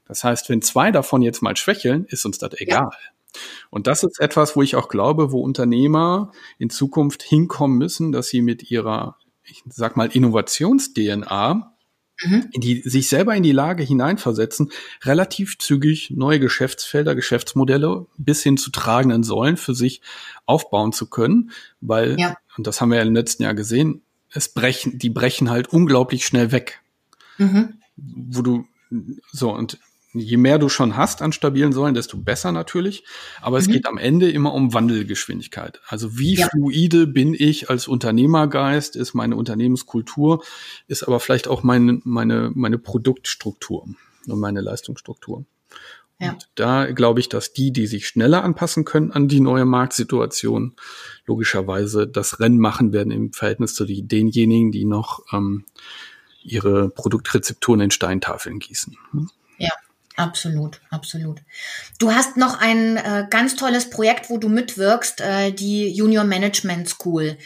[0.07, 2.91] Das heißt, wenn zwei davon jetzt mal schwächeln, ist uns das egal.
[2.93, 3.41] Ja.
[3.71, 8.29] Und das ist etwas, wo ich auch glaube, wo Unternehmer in Zukunft hinkommen müssen, dass
[8.29, 9.17] sie mit ihrer
[9.51, 11.75] ich sag mal, Innovations-DNA,
[12.25, 12.51] mhm.
[12.57, 14.71] die sich selber in die Lage hineinversetzen,
[15.03, 20.01] relativ zügig neue Geschäftsfelder, Geschäftsmodelle bis hin zu tragenden Säulen für sich
[20.47, 22.37] aufbauen zu können, weil, ja.
[22.57, 26.27] und das haben wir ja im letzten Jahr gesehen, es brechen, die brechen halt unglaublich
[26.27, 26.83] schnell weg.
[27.39, 27.81] Mhm.
[27.97, 28.67] Wo du,
[29.33, 29.79] so, und
[30.13, 33.05] je mehr du schon hast an stabilen Säulen, desto besser natürlich.
[33.41, 33.63] Aber mhm.
[33.63, 35.81] es geht am Ende immer um Wandelgeschwindigkeit.
[35.87, 36.49] Also wie ja.
[36.49, 40.43] fluide bin ich als Unternehmergeist, ist meine Unternehmenskultur,
[40.87, 43.89] ist aber vielleicht auch meine, meine, meine Produktstruktur
[44.27, 45.45] und meine Leistungsstruktur.
[46.21, 46.33] Ja.
[46.33, 50.75] Und da glaube ich, dass die, die sich schneller anpassen können an die neue Marktsituation,
[51.27, 55.65] logischerweise das Rennen machen werden im Verhältnis zu denjenigen, die noch ähm,
[56.43, 58.97] ihre Produktrezepturen in Steintafeln gießen.
[59.13, 59.27] Ja,
[60.19, 61.43] Absolut, absolut.
[62.01, 66.89] Du hast noch ein äh, ganz tolles Projekt, wo du mitwirkst, äh, die Junior Management
[66.89, 67.39] School.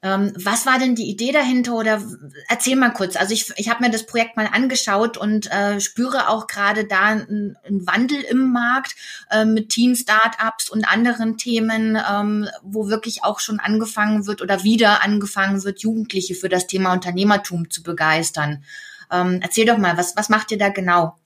[0.00, 2.00] Ähm, was war denn die Idee dahinter oder
[2.46, 3.16] erzähl mal kurz.
[3.16, 7.06] Also ich, ich habe mir das Projekt mal angeschaut und äh, spüre auch gerade da
[7.06, 8.94] einen Wandel im Markt
[9.32, 14.62] äh, mit Teen Startups und anderen Themen, ähm, wo wirklich auch schon angefangen wird oder
[14.62, 18.62] wieder angefangen wird, Jugendliche für das Thema Unternehmertum zu begeistern.
[19.10, 21.19] Ähm, erzähl doch mal, was, was macht ihr da genau?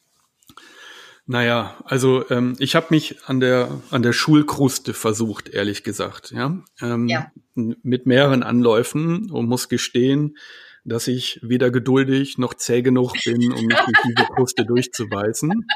[1.27, 6.63] Naja, also ähm, ich habe mich an der an der Schulkruste versucht, ehrlich gesagt, ja,
[6.83, 7.33] ähm, ja.
[7.55, 10.37] mit mehreren Anläufen und muss gestehen,
[10.85, 15.67] dass ich weder geduldig noch zäh genug bin, um mich durch diese Kruste durchzubeißen.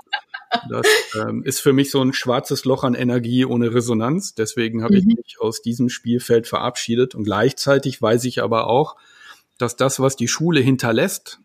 [0.68, 0.86] Das
[1.18, 4.34] ähm, ist für mich so ein schwarzes Loch an Energie ohne Resonanz.
[4.34, 4.98] Deswegen habe mhm.
[4.98, 7.14] ich mich aus diesem Spielfeld verabschiedet.
[7.14, 8.96] Und gleichzeitig weiß ich aber auch,
[9.56, 11.40] dass das, was die Schule hinterlässt,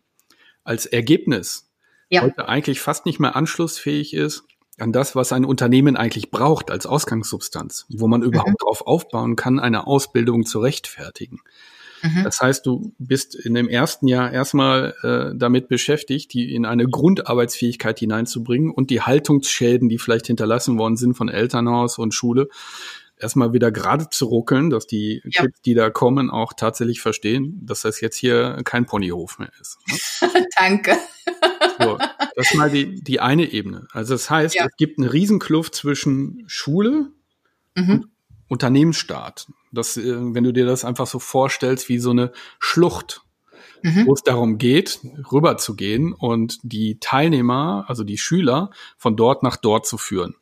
[0.62, 1.70] als Ergebnis
[2.14, 2.22] ja.
[2.22, 4.44] heute eigentlich fast nicht mehr anschlussfähig ist
[4.78, 8.56] an das, was ein Unternehmen eigentlich braucht als Ausgangssubstanz, wo man überhaupt mhm.
[8.58, 11.40] darauf aufbauen kann, eine Ausbildung zu rechtfertigen.
[12.02, 12.24] Mhm.
[12.24, 16.86] Das heißt, du bist in dem ersten Jahr erstmal äh, damit beschäftigt, die in eine
[16.86, 22.48] Grundarbeitsfähigkeit hineinzubringen und die Haltungsschäden, die vielleicht hinterlassen worden sind von Elternhaus und Schule,
[23.18, 25.42] erstmal wieder gerade zu ruckeln, dass die ja.
[25.42, 29.78] Kids, die da kommen, auch tatsächlich verstehen, dass das jetzt hier kein Ponyhof mehr ist.
[29.86, 30.46] Ne?
[30.58, 30.96] Danke.
[32.36, 33.86] Das ist mal die, die eine Ebene.
[33.92, 34.66] Also das heißt, ja.
[34.66, 37.12] es gibt eine Riesenkluft zwischen Schule
[37.74, 37.90] mhm.
[37.90, 38.06] und
[38.48, 39.46] Unternehmensstaat.
[39.72, 43.22] Das, äh, wenn du dir das einfach so vorstellst wie so eine Schlucht,
[43.82, 44.06] mhm.
[44.06, 49.42] wo es darum geht, rüber zu gehen und die Teilnehmer, also die Schüler, von dort
[49.42, 50.34] nach dort zu führen.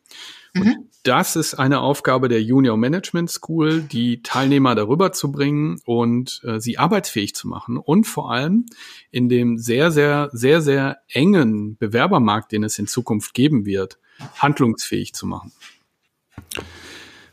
[0.54, 0.88] Und mhm.
[1.02, 6.60] Das ist eine Aufgabe der Junior Management School, die Teilnehmer darüber zu bringen und äh,
[6.60, 8.66] sie arbeitsfähig zu machen und vor allem
[9.10, 13.98] in dem sehr, sehr, sehr, sehr engen Bewerbermarkt, den es in Zukunft geben wird,
[14.36, 15.52] handlungsfähig zu machen.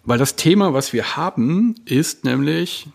[0.03, 2.87] Weil das Thema, was wir haben, ist nämlich,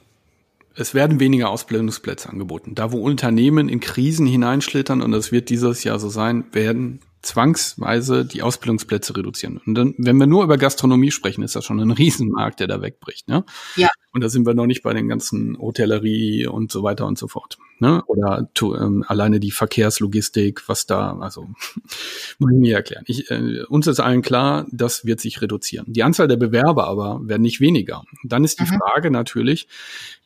[0.74, 2.74] es werden weniger Ausbildungsplätze angeboten.
[2.74, 8.24] Da, wo Unternehmen in Krisen hineinschlittern, und das wird dieses Jahr so sein, werden zwangsweise
[8.24, 9.60] die Ausbildungsplätze reduzieren.
[9.64, 12.82] Und dann, wenn wir nur über Gastronomie sprechen, ist das schon ein Riesenmarkt, der da
[12.82, 13.28] wegbricht.
[13.28, 13.44] Ne?
[13.76, 13.88] Ja.
[14.12, 17.26] Und da sind wir noch nicht bei den ganzen Hotellerie und so weiter und so
[17.26, 17.58] fort.
[17.80, 18.04] Ne?
[18.06, 21.48] Oder to, ähm, alleine die Verkehrslogistik, was da, also
[22.38, 23.04] muss ich mir erklären.
[23.06, 25.87] Ich, äh, uns ist allen klar, das wird sich reduzieren.
[25.88, 28.04] Die Anzahl der Bewerber aber werden nicht weniger.
[28.22, 28.78] Und dann ist die mhm.
[28.78, 29.66] Frage natürlich,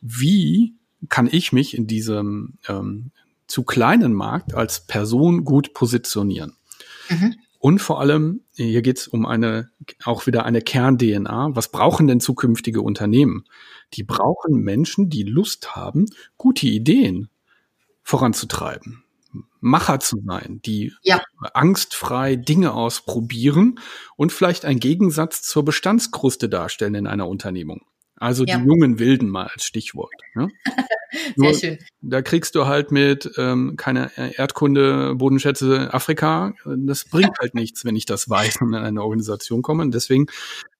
[0.01, 0.75] wie
[1.07, 3.11] kann ich mich in diesem ähm,
[3.47, 6.53] zu kleinen Markt als Person gut positionieren?
[7.09, 7.35] Mhm.
[7.59, 9.69] Und vor allem, hier geht es um eine,
[10.05, 11.55] auch wieder eine Kern-DNA.
[11.55, 13.43] Was brauchen denn zukünftige Unternehmen?
[13.93, 16.05] Die brauchen Menschen, die Lust haben,
[16.37, 17.29] gute Ideen
[18.01, 19.03] voranzutreiben.
[19.59, 21.21] Macher zu sein, die ja.
[21.53, 23.79] angstfrei Dinge ausprobieren
[24.15, 27.81] und vielleicht einen Gegensatz zur Bestandskruste darstellen in einer Unternehmung.
[28.19, 28.57] Also ja.
[28.57, 30.13] die jungen Wilden mal als Stichwort.
[30.35, 30.49] Ne?
[31.35, 31.77] Sehr schön.
[32.01, 36.53] Da kriegst du halt mit ähm, keine Erdkunde, Bodenschätze Afrika.
[36.65, 39.83] Das bringt halt nichts, wenn ich das weiß und in eine Organisation komme.
[39.83, 40.27] Und deswegen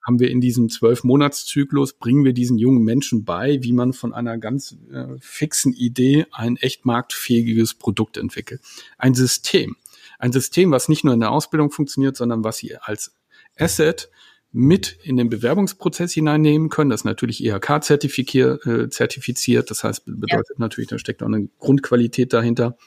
[0.05, 4.13] haben wir in diesem zwölf Monatszyklus bringen wir diesen jungen Menschen bei, wie man von
[4.13, 8.61] einer ganz äh, fixen Idee ein echt marktfähiges Produkt entwickelt.
[8.97, 9.75] Ein System.
[10.17, 13.15] Ein System, was nicht nur in der Ausbildung funktioniert, sondern was sie als
[13.57, 14.09] Asset
[14.51, 16.89] mit in den Bewerbungsprozess hineinnehmen können.
[16.89, 19.69] Das ist natürlich IHK-zertifiziert, äh, zertifiziert.
[19.69, 20.55] Das heißt, bedeutet ja.
[20.57, 22.77] natürlich, da steckt auch eine Grundqualität dahinter.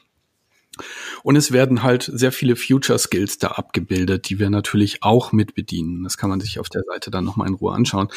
[1.22, 5.55] Und es werden halt sehr viele Future Skills da abgebildet, die wir natürlich auch mit
[5.55, 6.03] bedienen.
[6.03, 8.09] Das kann man sich auf der Seite dann nochmal in Ruhe anschauen.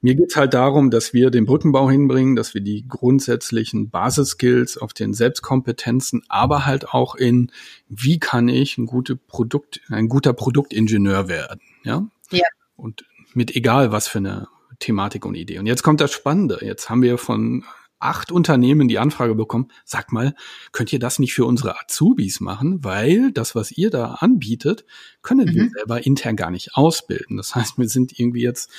[0.00, 4.92] Mir geht's halt darum, dass wir den Brückenbau hinbringen, dass wir die grundsätzlichen Basisskills auf
[4.92, 7.50] den Selbstkompetenzen, aber halt auch in,
[7.88, 11.60] wie kann ich ein, gute Produkt, ein guter Produktingenieur werden.
[11.82, 12.06] Ja?
[12.30, 12.46] ja.
[12.78, 15.58] Und mit egal was für eine Thematik und Idee.
[15.58, 16.60] Und jetzt kommt das Spannende.
[16.62, 17.64] Jetzt haben wir von
[17.98, 20.34] acht Unternehmen die Anfrage bekommen, sag mal,
[20.72, 22.84] könnt ihr das nicht für unsere Azubis machen?
[22.84, 24.84] Weil das, was ihr da anbietet,
[25.22, 25.54] können mhm.
[25.54, 27.36] wir selber intern gar nicht ausbilden.
[27.36, 28.70] Das heißt, wir sind irgendwie jetzt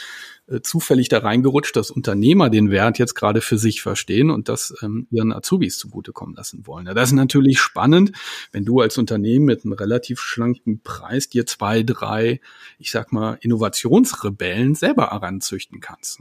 [0.48, 4.74] äh, zufällig da reingerutscht, dass Unternehmer den Wert jetzt gerade für sich verstehen und das
[4.82, 6.88] ähm, ihren Azubis zugutekommen lassen wollen.
[6.88, 8.14] Ja, das ist natürlich spannend,
[8.52, 12.42] wenn du als Unternehmen mit einem relativ schlanken Preis dir zwei, drei,
[12.78, 16.20] ich sag mal, Innovationsrebellen selber heranzüchten kannst.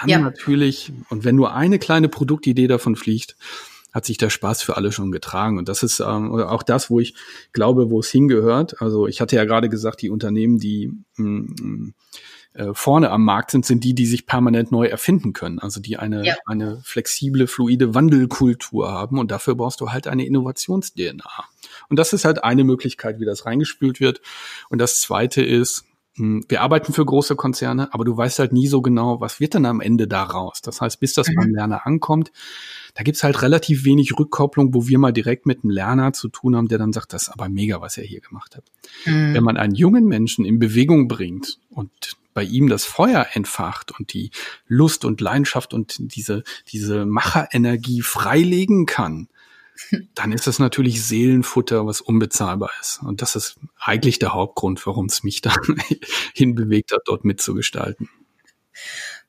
[0.00, 0.18] Dann ja.
[0.18, 3.36] natürlich, und wenn nur eine kleine Produktidee davon fliegt,
[3.92, 5.56] hat sich der Spaß für alle schon getragen.
[5.56, 7.14] Und das ist ähm, auch das, wo ich
[7.52, 8.82] glaube, wo es hingehört.
[8.82, 11.94] Also ich hatte ja gerade gesagt, die Unternehmen, die mh, mm,
[12.52, 15.58] äh, vorne am Markt sind, sind die, die sich permanent neu erfinden können.
[15.60, 16.34] Also die eine, ja.
[16.44, 19.18] eine flexible, fluide Wandelkultur haben.
[19.18, 21.44] Und dafür brauchst du halt eine Innovations-DNA.
[21.88, 24.20] Und das ist halt eine Möglichkeit, wie das reingespült wird.
[24.68, 25.84] Und das zweite ist,
[26.18, 29.66] wir arbeiten für große Konzerne, aber du weißt halt nie so genau, was wird dann
[29.66, 30.62] am Ende daraus.
[30.62, 31.34] Das heißt, bis das mhm.
[31.34, 32.32] beim Lerner ankommt,
[32.94, 36.56] da gibt's halt relativ wenig Rückkopplung, wo wir mal direkt mit einem Lerner zu tun
[36.56, 38.64] haben, der dann sagt, das ist aber mega, was er hier gemacht hat.
[39.04, 39.34] Mhm.
[39.34, 44.12] Wenn man einen jungen Menschen in Bewegung bringt und bei ihm das Feuer entfacht und
[44.12, 44.30] die
[44.68, 49.28] Lust und Leidenschaft und diese, diese Macherenergie freilegen kann,
[50.14, 53.00] dann ist das natürlich Seelenfutter, was unbezahlbar ist.
[53.02, 55.54] Und das ist eigentlich der Hauptgrund, warum es mich da
[56.34, 58.08] hinbewegt hat, dort mitzugestalten.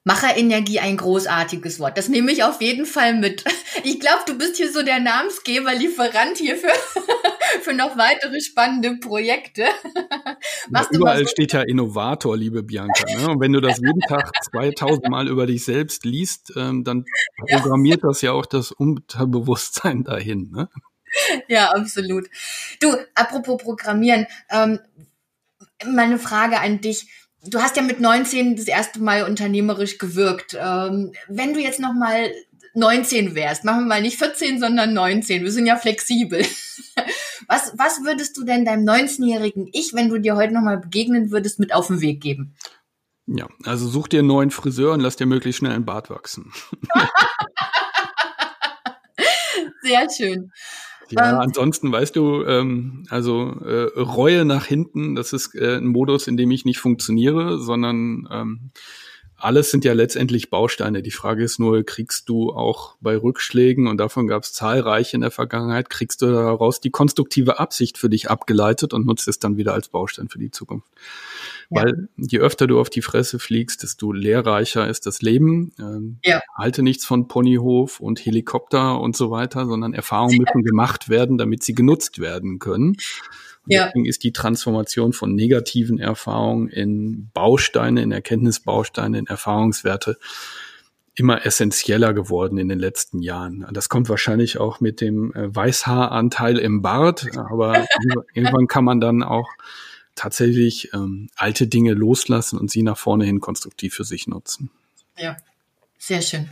[0.08, 1.98] Macherenergie ein großartiges Wort.
[1.98, 3.44] Das nehme ich auf jeden Fall mit.
[3.84, 6.72] Ich glaube, du bist hier so der Namensgeber, Lieferant hier für,
[7.62, 9.66] für noch weitere spannende Projekte.
[10.72, 13.04] Ja, überall so steht ja Innovator, liebe Bianca.
[13.20, 13.28] Ne?
[13.28, 17.04] Und wenn du das jeden Tag 2000 Mal über dich selbst liest, ähm, dann
[17.50, 20.52] programmiert das ja auch das Unterbewusstsein dahin.
[20.52, 20.70] Ne?
[21.50, 22.30] Ja, absolut.
[22.80, 24.80] Du, apropos Programmieren, ähm,
[25.86, 27.08] meine Frage an dich
[27.44, 30.58] du hast ja mit 19 das erste Mal unternehmerisch gewirkt.
[30.60, 32.32] Ähm, wenn du jetzt noch mal
[32.74, 35.44] 19 wärst, machen wir mal nicht 14, sondern 19.
[35.44, 36.46] Wir sind ja flexibel.
[37.50, 41.60] Was, was würdest du denn deinem 19-jährigen Ich, wenn du dir heute nochmal begegnen würdest,
[41.60, 42.56] mit auf den Weg geben?
[43.26, 46.52] Ja, also such dir einen neuen Friseur und lass dir möglichst schnell einen Bart wachsen.
[49.82, 50.52] Sehr schön.
[51.10, 55.88] Ja, ähm, ansonsten weißt du, ähm, also äh, Reue nach hinten, das ist äh, ein
[55.88, 58.72] Modus, in dem ich nicht funktioniere, sondern ähm,
[59.38, 61.04] alles sind ja letztendlich Bausteine.
[61.04, 65.22] Die Frage ist nur, kriegst du auch bei Rückschlägen, und davon gab es zahlreiche in
[65.22, 69.58] der Vergangenheit, kriegst du daraus die konstruktive Absicht für dich abgeleitet und nutzt es dann
[69.58, 70.88] wieder als Baustein für die Zukunft.
[71.70, 71.84] Ja.
[71.84, 75.74] Weil je öfter du auf die Fresse fliegst, desto lehrreicher ist das Leben.
[75.80, 76.42] Ähm, ja.
[76.58, 81.64] Halte nichts von Ponyhof und Helikopter und so weiter, sondern Erfahrungen müssen gemacht werden, damit
[81.64, 82.96] sie genutzt werden können.
[83.66, 83.88] Ja.
[83.88, 90.18] Deswegen ist die Transformation von negativen Erfahrungen in Bausteine, in Erkenntnisbausteine, in Erfahrungswerte
[91.16, 93.66] immer essentieller geworden in den letzten Jahren.
[93.74, 97.86] Das kommt wahrscheinlich auch mit dem äh, Weißhaaranteil im Bart, aber
[98.34, 99.50] irgendwann kann man dann auch
[100.18, 104.70] tatsächlich ähm, alte Dinge loslassen und sie nach vorne hin konstruktiv für sich nutzen.
[105.18, 105.38] Ja,
[105.98, 106.50] sehr schön.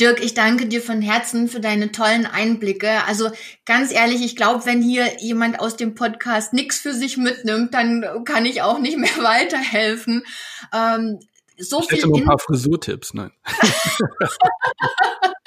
[0.00, 3.04] Dirk, ich danke dir von Herzen für deine tollen Einblicke.
[3.06, 3.30] Also
[3.66, 8.04] ganz ehrlich, ich glaube, wenn hier jemand aus dem Podcast nichts für sich mitnimmt, dann
[8.24, 10.24] kann ich auch nicht mehr weiterhelfen.
[10.72, 11.18] Ähm,
[11.58, 13.32] so ich hätte viel noch ein paar Frisurtipps, nein.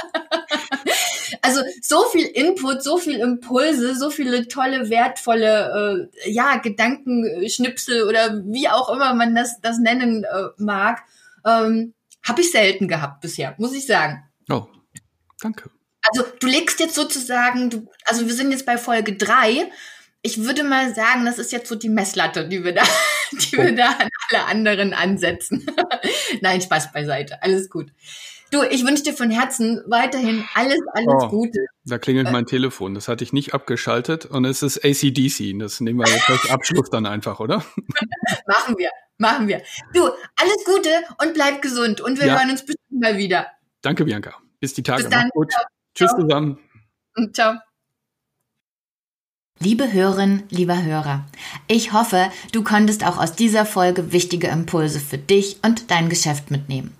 [1.41, 8.41] also so viel Input, so viel Impulse, so viele tolle, wertvolle, äh, ja, Gedankenschnipsel oder
[8.45, 11.03] wie auch immer man das, das nennen äh, mag,
[11.45, 14.23] ähm, habe ich selten gehabt bisher, muss ich sagen.
[14.49, 14.67] Oh,
[15.41, 15.69] danke.
[16.03, 19.71] Also du legst jetzt sozusagen, du, also wir sind jetzt bei Folge drei.
[20.23, 22.83] Ich würde mal sagen, das ist jetzt so die Messlatte, die wir da,
[23.31, 25.65] die wir da an alle anderen ansetzen.
[26.41, 27.41] Nein, Spaß beiseite.
[27.41, 27.91] Alles gut.
[28.51, 31.65] Du, ich wünsche dir von Herzen weiterhin alles, alles oh, Gute.
[31.85, 32.93] Da klingelt mein Telefon.
[32.93, 35.57] Das hatte ich nicht abgeschaltet und es ist ACDC.
[35.57, 37.57] Das nehmen wir jetzt als Abschluss dann einfach, oder?
[38.45, 39.61] machen wir, machen wir.
[39.93, 40.89] Du, alles Gute
[41.23, 42.37] und bleib gesund und wir ja.
[42.37, 43.47] hören uns bestimmt mal wieder.
[43.81, 44.35] Danke, Bianca.
[44.59, 45.03] Bis die Tage.
[45.03, 45.29] Bis dann.
[45.33, 45.49] Gut.
[45.49, 45.63] Ciao.
[45.95, 46.59] Tschüss zusammen.
[47.15, 47.55] Und ciao.
[49.59, 51.23] Liebe Hörerin, lieber Hörer,
[51.67, 56.49] ich hoffe, du konntest auch aus dieser Folge wichtige Impulse für dich und dein Geschäft
[56.49, 56.97] mitnehmen.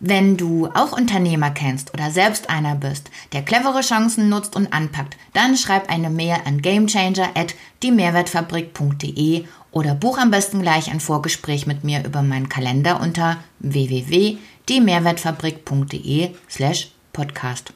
[0.00, 5.16] Wenn du auch Unternehmer kennst oder selbst einer bist, der clevere Chancen nutzt und anpackt,
[5.32, 11.66] dann schreib eine Mail an gamechanger at diemehrwertfabrik.de oder buch am besten gleich ein Vorgespräch
[11.66, 17.72] mit mir über meinen Kalender unter www.diemehrwertfabrik.de slash podcast.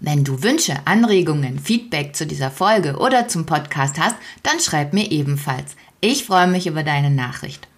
[0.00, 5.12] Wenn du Wünsche, Anregungen, Feedback zu dieser Folge oder zum Podcast hast, dann schreib mir
[5.12, 5.76] ebenfalls.
[6.00, 7.68] Ich freue mich über deine Nachricht.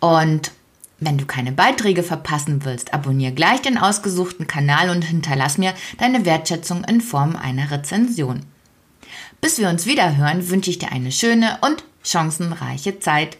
[0.00, 0.52] Und
[1.04, 6.24] wenn du keine Beiträge verpassen willst, abonniere gleich den ausgesuchten Kanal und hinterlass mir deine
[6.24, 8.40] Wertschätzung in Form einer Rezension.
[9.40, 13.36] Bis wir uns wieder hören, wünsche ich dir eine schöne und chancenreiche Zeit.